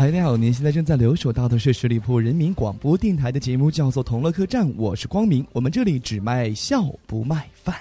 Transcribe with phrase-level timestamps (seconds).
[0.00, 7.74] 嗨，大家好，您现在正在留守到的是十里铺人民广播电台的节目，叫做《同乐客栈》，我是光明，我们这里只卖笑不卖饭。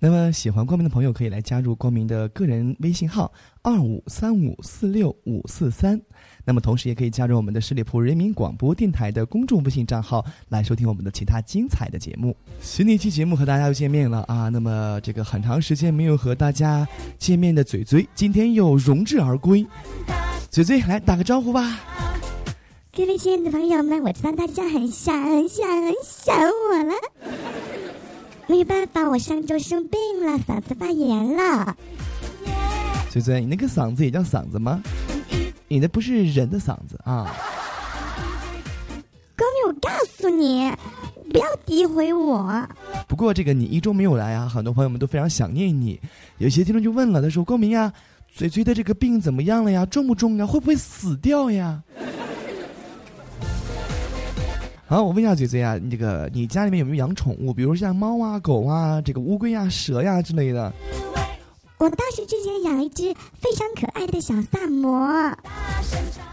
[0.00, 6.00] 那么喜欢光明的朋友可以来加入光明的个人微信号二五三五四六五四三。
[6.44, 12.36] 那么同时也可以加入我们的十里铺人民广播电台的公众微信账号来收听我们的其他精彩的节目。
[12.60, 14.48] 新的一期节目和大家又见面了啊！
[14.48, 16.86] 那么这个很长时间没有和大家
[17.18, 19.66] 见面的嘴嘴，今天又荣至而归。
[20.48, 21.80] 嘴嘴来打个招呼吧。
[22.96, 26.94] 各位亲爱的朋友们，我知道大家很想很想很想我了。
[28.48, 31.76] 没办法，我上周生病了，嗓子发炎了。
[33.10, 34.82] 嘴嘴，你那个嗓子也叫嗓子吗？
[35.68, 37.30] 你那不是人的嗓子啊！
[39.36, 40.72] 哥明，我告诉你，
[41.30, 42.66] 不要诋毁我。
[43.06, 46.00] 不过这个你一周没有来啊，很多朋友们都非常想念你。
[46.38, 47.92] 有些听众就问了，他说：“光明呀，
[48.28, 49.84] 嘴嘴的这个病怎么样了呀？
[49.84, 50.46] 重不重啊？
[50.46, 51.82] 会不会死掉呀？”
[54.90, 57.52] 好，我问一下嘴嘴啊，你这个你家里面有没有养宠物？
[57.52, 60.72] 比如像猫啊、狗啊、这个乌龟啊、蛇呀之类的。
[61.76, 65.06] 我倒是之前养了一只非常可爱的小萨摩。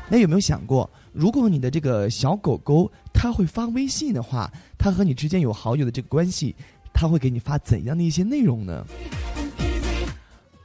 [0.08, 6.56] 那有没有想过，如果你的这个小狗狗它会发微信的话，它和你之间有好友的这个关系，
[6.94, 8.86] 它会给你发怎样的一些内容呢？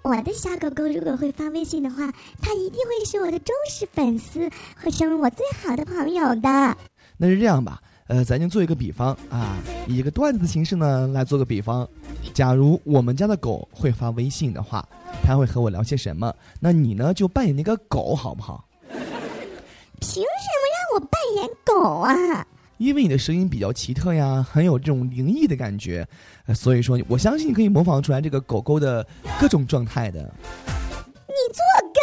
[0.02, 2.08] 我的小狗狗如果会发微信的话，
[2.40, 4.48] 它一定会是我的忠实粉丝，
[4.80, 6.76] 会成为我最好的朋友的。
[7.22, 11.86] 那是这样吧，呃，咱就做一个比方啊，以一个段子的形式呢来做个比方。
[12.32, 14.88] 假如我们家的狗会发微信的话，
[15.22, 16.34] 它会和我聊些什么？
[16.58, 18.64] 那你呢就扮演那个狗好不好？
[20.00, 22.46] 凭什么让我扮演狗啊？
[22.78, 26.08] 因为你的声音比较奇特呀，很有这种灵异的感觉，
[26.54, 29.06] 所以说我相信你可以模仿出来这个狗狗的
[29.38, 30.20] 各种状态的。
[31.26, 32.00] 你做狗，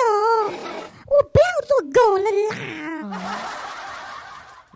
[1.07, 3.66] 我不要做狗了啦。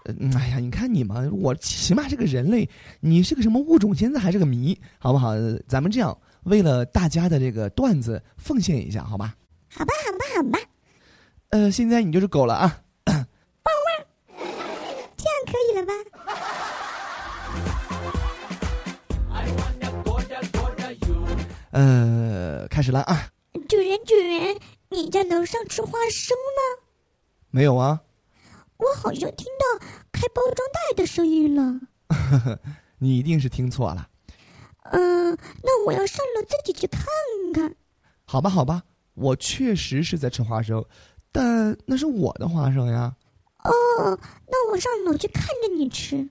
[0.06, 2.67] 嗯，哎呀，你看你嘛，我起码是个人类，
[3.00, 3.94] 你是个什么物种？
[3.94, 5.34] 现在还是个谜，好不好？
[5.67, 9.35] 咱们这样，为了大家的这个段子奉献一下，好吧？
[9.69, 10.59] 好吧，好吧，好吧。
[11.50, 12.81] 呃，现在你就是狗了啊！
[13.06, 13.25] 汪汪，
[15.17, 15.94] 这样可以了吧？
[21.72, 23.29] 呃，开始了啊！
[23.69, 24.57] 主人，主人，
[24.89, 26.83] 你在楼上吃花生吗？
[27.50, 28.01] 没有啊。
[28.81, 31.80] 我好像听到开包装袋的声音了。
[32.97, 34.09] 你一定是听错了。
[34.92, 37.06] 嗯，那我要上楼自己去看
[37.53, 37.75] 看。
[38.25, 38.81] 好吧，好吧，
[39.14, 40.84] 我确实是在吃花生，
[41.31, 43.16] 但那是我的花生呀。
[43.64, 43.72] 哦，
[44.47, 46.28] 那我上楼去看着你吃。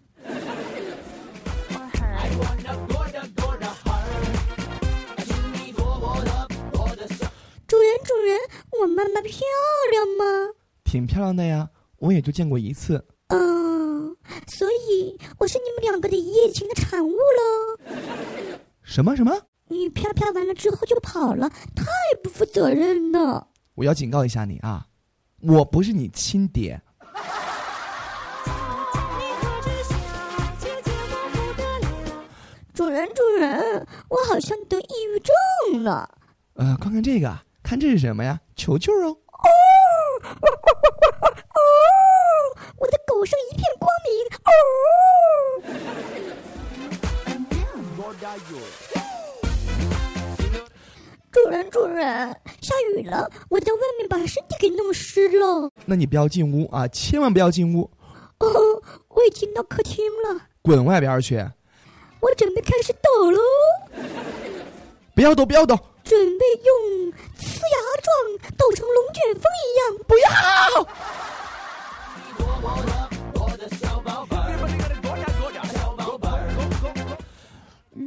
[7.69, 8.41] 主人，主人，
[8.81, 9.39] 我妈妈漂
[9.93, 10.55] 亮吗？
[10.83, 11.71] 挺漂亮的呀。
[12.01, 14.17] 我也就见过一次，嗯，
[14.49, 17.79] 所以我是你们两个的一夜情的产物喽。
[18.83, 19.31] 什么什么？
[19.69, 21.85] 你啪啪完了之后就跑了，太
[22.25, 23.49] 不负责任了。
[23.75, 24.87] 我要警告一下你啊，
[25.43, 26.81] 我不是你亲爹。
[32.73, 36.19] 主人，主人，我好像得抑郁症了。
[36.55, 38.41] 呃，看看这个，看这是什么呀？
[38.57, 39.15] 球球哦。
[42.79, 44.11] 我的狗生一片光明。
[44.45, 44.51] 哦，
[51.31, 55.71] 主人，主人，下雨了，我在外面把身体给弄湿了。
[55.85, 57.91] 那你不要进屋啊，千万不要进屋。
[58.39, 60.41] 哦，我已经到客厅了。
[60.63, 61.37] 滚外边去！
[62.21, 63.41] 我准备开始抖喽。
[65.15, 65.79] 不要抖，不要抖。
[66.11, 68.11] 准备用呲牙状
[68.59, 69.95] 抖成龙卷风一样。
[70.09, 70.27] 不要。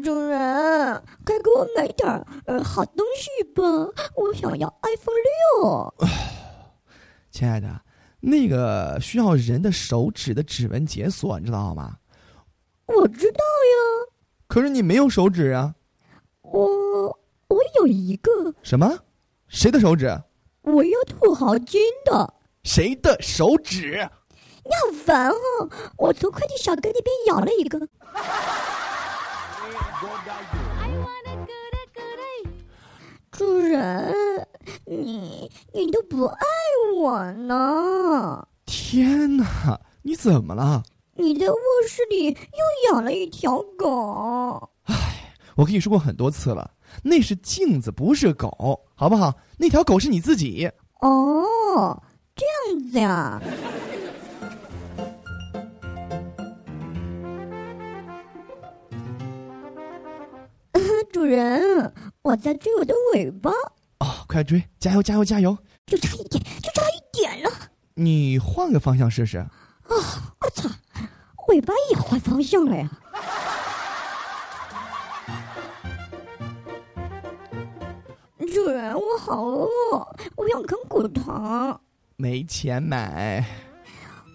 [0.04, 2.06] 主人，快给我买点
[2.46, 3.64] 呃好东西吧！
[4.18, 5.16] 我想要 iPhone
[5.56, 5.96] 六。
[7.32, 7.80] 亲爱的，
[8.20, 12.00] 那个需要人的手指的指纹解锁，你知道吗？
[12.88, 14.12] 我知道呀。
[14.48, 15.74] 可是你没有手指啊。
[16.42, 17.18] 我
[17.54, 18.56] 我有一个。
[18.64, 19.00] 什么？
[19.48, 20.22] 谁的手指？
[20.64, 22.34] 我要土豪金的。
[22.64, 24.10] 谁的手指？
[24.66, 25.70] 你好烦哦！
[25.98, 27.88] 我从快递小哥那边咬了一个。
[33.30, 34.48] 主人，
[34.86, 36.46] 你你都不爱
[36.96, 38.48] 我呢！
[38.66, 40.84] 天哪，你怎么了？
[41.16, 41.58] 你在卧
[41.88, 44.70] 室里又养了一条狗。
[44.86, 46.72] 唉，我跟你说过很多次了，
[47.02, 49.34] 那是镜子，不是狗，好不好？
[49.58, 50.70] 那条狗是你自己。
[51.02, 52.04] 哦，
[52.36, 53.42] 这样子呀。
[61.12, 61.94] 主人，
[62.24, 63.52] 我在追我的尾巴。
[64.00, 64.64] 哦，快追！
[64.80, 65.56] 加油，加油，加油！
[65.86, 67.52] 就差一点，就差一点了。
[67.94, 69.38] 你换个方向试试。
[69.38, 69.50] 啊！
[69.88, 70.68] 我操，
[71.50, 72.90] 尾巴也换方向了呀！
[78.72, 79.68] 人，我好饿，
[80.36, 81.80] 我想啃骨头。
[82.16, 83.46] 没钱买。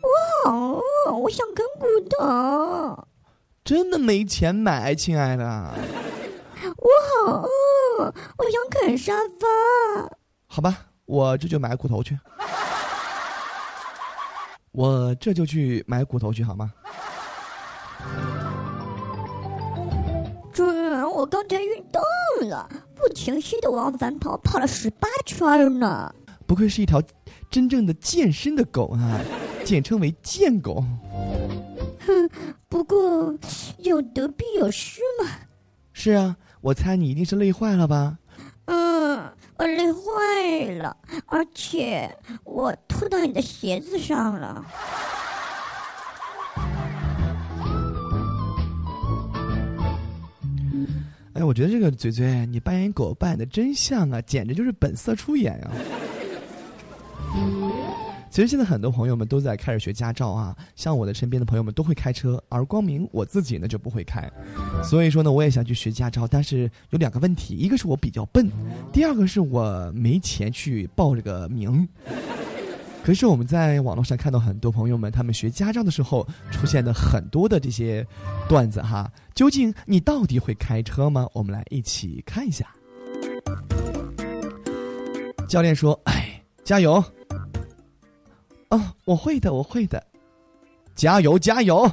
[0.02, 3.06] 我好饿，我想啃骨头。
[3.64, 5.44] 真的没钱买，亲爱的。
[6.76, 6.88] 我
[7.26, 10.16] 好饿，我想啃沙发。
[10.46, 12.19] 好吧，我这就买骨头去。
[14.72, 16.72] 我这就去买骨头去，好吗？
[20.52, 22.00] 主人，我刚才运动
[22.48, 26.12] 了，不停息的往返跑，跑了十八圈呢。
[26.46, 27.02] 不愧是一条
[27.50, 29.20] 真正的健身的狗啊，
[29.64, 30.84] 简称为健狗。
[32.06, 32.30] 哼，
[32.68, 33.34] 不过
[33.78, 35.30] 有得必有失嘛。
[35.92, 36.36] 是啊。
[36.60, 38.18] 我猜你一定是累坏了吧？
[38.64, 39.16] 嗯，
[39.56, 40.96] 我累坏了，
[41.26, 42.12] 而且
[42.42, 44.66] 我吐到你的鞋子上了。
[51.38, 55.70] 哎，我觉得这个嘴嘴，你扮演狗扮演的真像啊，简直就是本色出演啊！
[58.29, 64.29] 其实现在很多朋友们都在开始学驾照啊，像我的身边的朋友们都会开车，而光明我自己呢就不会开，
[64.82, 68.50] 所以说呢我也想去学驾照，但是有两个问题，一个是我比较笨，
[68.93, 71.88] 第二个是我没钱去报这个名。
[73.08, 78.06] 可是我们在网络上看到很多朋友们他们学驾照的时候出现的很多的这些
[78.46, 81.26] 段子哈，究竟你到底会开车吗？
[81.32, 82.66] 我们来一起看一下。
[85.49, 87.02] 教练说：“哎，加油。”
[88.69, 90.06] 哦，我会的，我会的，
[90.94, 91.90] 加油加油！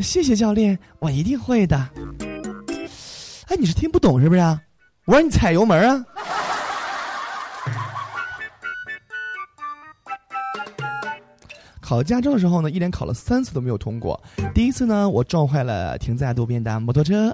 [0.00, 1.76] 谢谢教练，我一定会的。
[3.46, 4.60] 哎，你是听不懂是不是啊？
[5.04, 6.04] 我让你踩油门啊！
[11.86, 14.20] 考驾照的时候呢，一连考了三次都没有通过。
[14.52, 17.30] 第一次呢，我撞坏了停在路边的摩托车；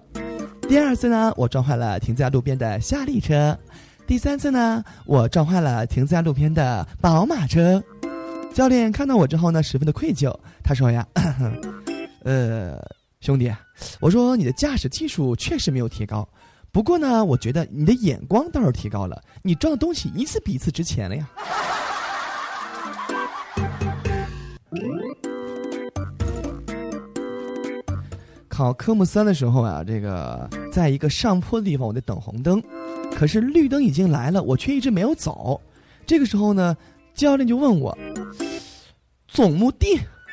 [0.69, 3.57] 第二次呢，我撞坏了停在路边的夏利车；
[4.07, 7.83] 第三次呢，我撞坏了停在路边的宝马车。
[8.53, 10.31] 教练看到我之后呢，十分的愧疚。
[10.63, 11.07] 他说呀
[12.23, 12.79] ：“呃，
[13.23, 13.51] 兄弟，
[14.01, 16.29] 我说你的驾驶技术确实没有提高，
[16.71, 19.19] 不过呢，我觉得你的眼光倒是提高了。
[19.41, 21.27] 你装的东西一次比一次值钱了呀。”
[28.53, 32.63] 考科目三的时候啊，这个在一个上坡的地方，我在等红灯，
[33.11, 35.59] 可是绿灯已经来了，我却一直没有走。
[36.07, 36.77] 这个时候呢。
[37.15, 37.95] 教练就问我
[39.29, 39.87] ：“总目的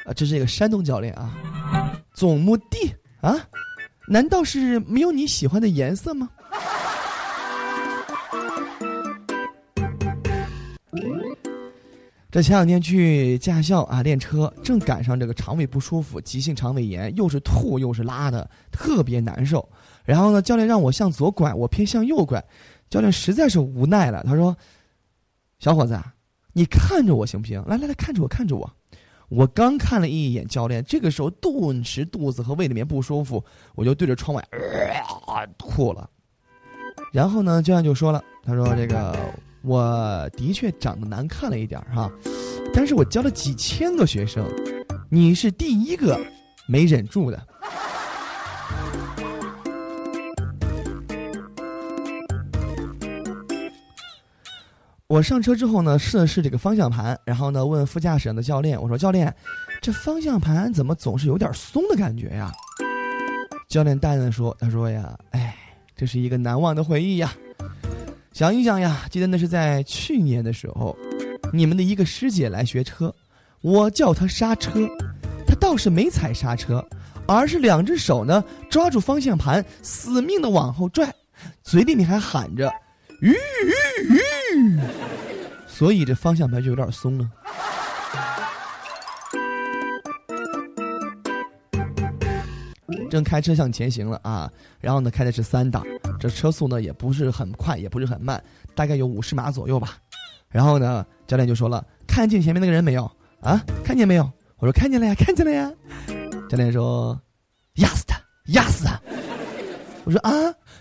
[0.05, 1.37] 啊，这是一个山东教练啊，
[2.13, 3.35] 总目的啊，
[4.07, 6.29] 难道是没有你喜欢的颜色吗？”
[12.31, 19.67] 这前两天去驾校啊练车，正赶上这个肠胃不舒服，急性肠胃炎，又是吐又是拉的，特别难受。
[20.05, 22.43] 然后呢，教练让我向左拐，我偏向右拐，
[22.87, 24.55] 教练实在是无奈了，他说
[25.59, 25.99] ：“小伙子。”
[26.53, 27.63] 你看着我行不行？
[27.67, 28.69] 来来来，看着我，看着我。
[29.29, 33.43] 我刚看了一眼教练，这个时候顿时肚子和胃里面不舒服，
[33.75, 34.43] 我就对着窗外
[35.57, 36.09] 吐了。
[37.13, 39.15] 然后呢，教练就说了：“他说这个
[39.61, 42.09] 我的确长得难看了一点哈，
[42.73, 44.45] 但是我教了几千个学生，
[45.09, 46.19] 你是第一个
[46.67, 47.39] 没忍住的。”
[55.07, 59.35] 我上车之后呢，试了试这个方向盘，然后呢，问副驾驶上的教练：“我说教练，
[59.81, 62.51] 这方向盘怎么总是有点松的感觉呀？”
[63.67, 65.55] 教练淡淡的说：“他说呀，哎，
[65.95, 67.33] 这是一个难忘的回忆呀。
[68.31, 70.95] 想一想呀，记得那是在去年的时候，
[71.51, 73.13] 你们的一个师姐来学车，
[73.61, 74.87] 我叫她刹车，
[75.45, 76.85] 她倒是没踩刹车，
[77.27, 81.13] 而是两只手呢抓住方向盘，死命的往后拽，
[81.63, 82.71] 嘴里面还喊着
[83.19, 84.79] “吁吁吁”，
[85.67, 87.29] 所以这方向盘就有点松了。
[93.09, 95.83] 正开车向前行了啊，然后呢开的是三档，
[96.19, 98.41] 这车速呢也不是很快，也不是很慢，
[98.75, 99.97] 大概有五十码左右吧。
[100.49, 103.09] 然后呢，教练就说了：“看见前面那个人没有？
[103.41, 104.23] 啊，看见没有？”
[104.57, 105.71] 我说：“看见了呀，看见了呀。”
[106.49, 107.19] 教练说
[107.77, 108.99] ：“压死他，压死他。”
[110.05, 110.31] 我说：“啊，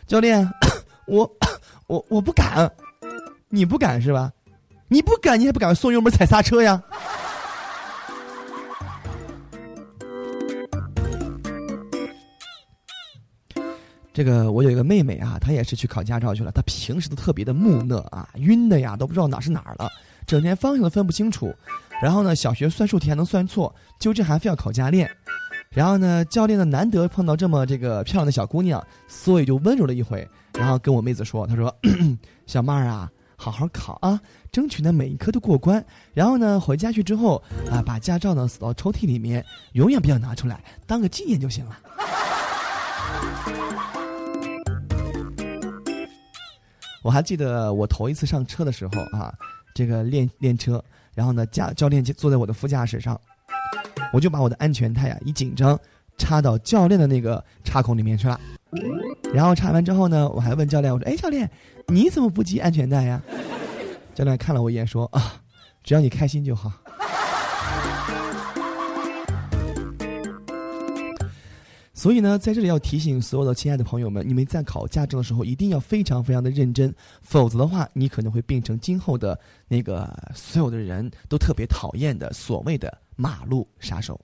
[0.06, 0.48] 教练，
[1.06, 1.30] 我
[1.86, 2.70] 我我不敢，
[3.48, 4.32] 你不敢是吧？
[4.88, 6.82] 你不敢，你还不敢松油门踩刹车呀？”
[14.18, 16.50] 这个我有一个妹妹啊，她也是去考驾照去了。
[16.50, 19.88] 她平时都特别的木讷啊，晕的呀，都不知道哪是哪儿了，
[20.26, 21.54] 整天方向都分不清楚。
[22.02, 25.08] 然后呢，小学算数题还能算错，就这还非要考驾练。
[25.70, 31.72] 然后呢，教练呢难得碰到这么这个漂亮的小姑娘，所以就温柔了一回，然后跟我妹子说：“她说，
[32.44, 34.20] 小妹儿啊，好好考啊，
[34.50, 35.84] 争取呢每一科都过关。
[36.12, 41.78] 然后呢，回家去之后啊，把驾照呢锁到抽屉里面，永远不要拿出来，当个纪念就行了。”
[47.02, 49.32] 我还记得我头一次上车的时候啊，
[49.74, 50.82] 这个练练车，
[51.14, 53.18] 然后呢，驾教练就坐在我的副驾驶上，
[54.12, 55.78] 我就把我的安全带啊一紧张，
[56.16, 58.40] 插到教练的那个插孔里面去了。
[59.32, 61.48] 然后插完之后呢，我还问教练，我说：“哎，教练，
[61.86, 63.22] 你怎么不系安全带呀？”
[64.14, 65.40] 教练看了我一眼说：“啊，
[65.84, 66.72] 只要你开心就好。”
[71.98, 79.36] 所以呢，在这里要提醒所有的亲爱的朋友们，你们在考驾照的时候一定要非常非常的认真，否则的话，你可能会变成今后的
[79.66, 84.20] 那个所有的人都特别讨厌的所谓的马路杀手。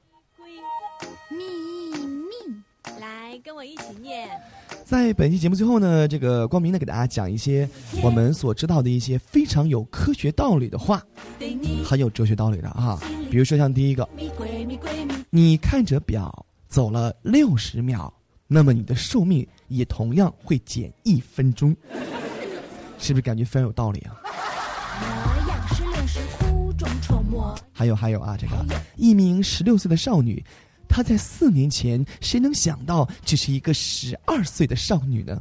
[1.28, 4.31] 秘密，来跟我一起念。
[4.85, 7.69] 在本期节目最后呢，这个光明呢给大家讲一些
[8.04, 11.02] 我们所知道的一些非常有科学道理的话，
[11.85, 13.00] 很有哲学道理的啊。
[13.33, 14.09] 比如说像第一个，
[15.28, 16.47] 你看着表。
[16.75, 18.12] 走了六十秒，
[18.49, 21.73] 那么你的寿命也同样会减一分钟，
[22.99, 24.19] 是不是感觉非常有道理啊？
[27.73, 28.57] 还有还有啊，这个
[28.97, 30.45] 一名十六岁的少女，
[30.88, 35.40] 她在四年前，谁能想到这是一个十二岁的少女呢？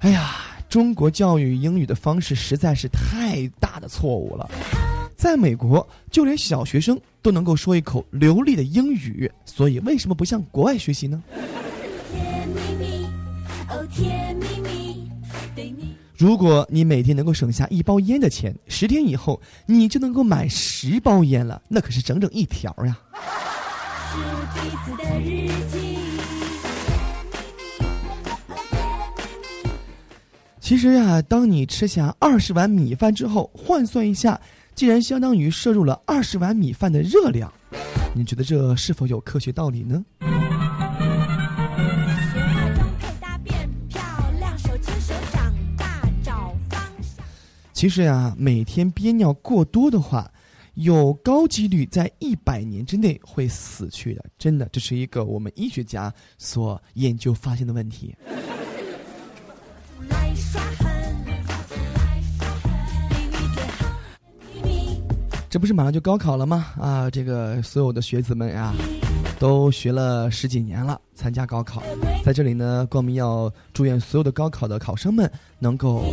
[0.00, 0.34] 哎呀，
[0.68, 4.50] 中国教育英语的方式实在是太大的错误了。
[5.20, 11.22] 在美国，就连小学生都能够说一口流利的英语，所以为什么不向国外学习呢？
[16.16, 22.98] 如果你每天能够省下一包烟的钱，十天以后你就能够买十包烟了，那可是整整一条呀！
[30.62, 34.40] 其实呀，当你吃下二十碗米饭之后，换算一下。
[34.80, 37.52] 竟然相当于摄入了二十碗米饭的热量，
[38.14, 40.02] 你觉得这是否有科学道理呢？
[47.74, 50.32] 其实呀，每天憋尿过多的话，
[50.72, 54.24] 有高几率在一百年之内会死去的。
[54.38, 58.16] 真的，这是一个我们医学家所研究发现的问题。
[65.50, 66.66] 这不是马上就高考了吗？
[66.78, 68.72] 啊，这个所有的学子们呀，
[69.40, 71.82] 都学了十几年了，参加高考。
[72.24, 75.28] 在这里呢，光明要祝愿所有的高考的考生们
[75.58, 76.04] 能够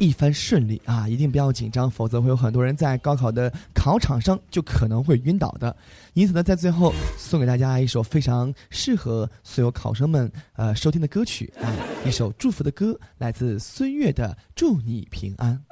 [0.00, 1.06] 一帆顺利啊！
[1.06, 5.76] 一定不要紧张，否则会有很多人在高考的考场上就可能会晕倒的。
[6.14, 11.68] 因此呢，在最后送给大家一首非常适合所有考生们呃收听的歌曲啊，
[12.06, 15.62] 一首祝福的歌，来自孙悦的《祝你平安》。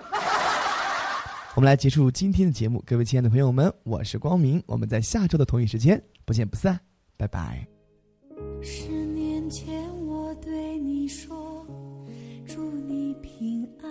[1.57, 6.81] 我们来结束今天的节目，各位亲爱的朋友们，我是光明，我们在下周的同一时间不见不散，
[7.17, 7.65] 拜拜。
[8.61, 9.73] 十年前
[10.05, 11.65] 我对你说，
[12.45, 13.89] 祝你平安，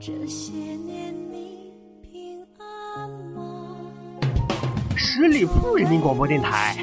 [0.00, 3.76] 这些年你平安吗？
[4.96, 6.82] 十里铺人民广播电台。